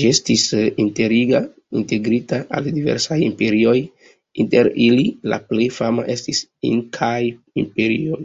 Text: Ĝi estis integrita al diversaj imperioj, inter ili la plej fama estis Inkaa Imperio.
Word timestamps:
Ĝi 0.00 0.04
estis 0.10 0.42
integrita 1.78 2.38
al 2.58 2.68
diversaj 2.78 3.18
imperioj, 3.30 3.74
inter 4.44 4.70
ili 4.88 5.08
la 5.34 5.40
plej 5.50 5.68
fama 5.80 6.06
estis 6.18 6.44
Inkaa 6.72 7.14
Imperio. 7.66 8.22